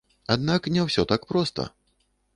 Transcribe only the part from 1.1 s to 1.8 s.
так проста!